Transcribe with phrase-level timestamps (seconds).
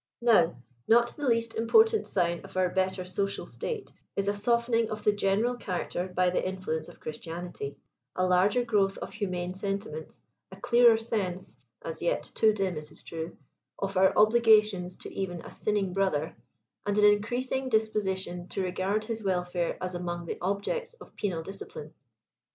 [0.23, 0.55] Now,
[0.87, 5.03] not the least important sign of our better social state, is a soften ing of
[5.03, 7.77] the general character by the influence of Christianity,
[8.15, 13.03] a larger growth of humane sentiments, a clearer sense'— as yet loo dim, it is
[13.03, 13.37] true—
[13.77, 16.35] of our obligations to even a sinning brother,
[16.83, 21.93] and an increasing disposition to regard his welfare as among the objects of penal discipline.